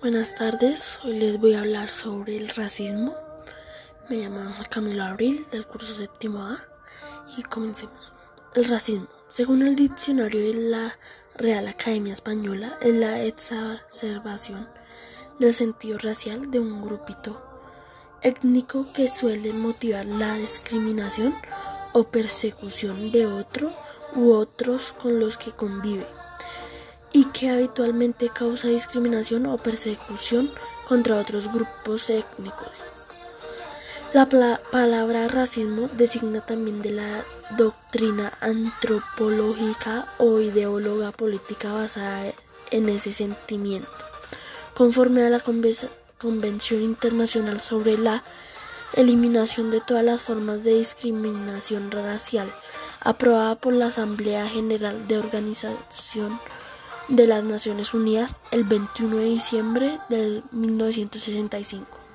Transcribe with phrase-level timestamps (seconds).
[0.00, 3.16] Buenas tardes, hoy les voy a hablar sobre el racismo.
[4.08, 6.60] Me llamo Camilo Abril del curso séptimo A
[7.36, 8.12] y comencemos.
[8.54, 10.96] El racismo, según el diccionario de la
[11.36, 14.68] Real Academia Española, es la exacerbación
[15.40, 17.42] del sentido racial de un grupito
[18.22, 21.34] étnico que suele motivar la discriminación
[21.92, 23.72] o persecución de otro
[24.14, 26.06] u otros con los que convive
[27.38, 30.50] que habitualmente causa discriminación o persecución
[30.88, 32.72] contra otros grupos étnicos.
[34.12, 37.24] La palabra racismo designa también de la
[37.56, 42.32] doctrina antropológica o ideóloga política basada
[42.72, 43.88] en ese sentimiento,
[44.74, 45.40] conforme a la
[46.18, 48.24] Convención Internacional sobre la
[48.94, 52.50] Eliminación de todas las formas de discriminación racial,
[53.00, 56.40] aprobada por la Asamblea General de Organización
[57.08, 62.07] de las Naciones Unidas el 21 de diciembre de 1965.